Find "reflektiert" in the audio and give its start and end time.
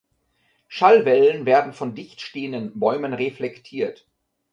3.13-4.07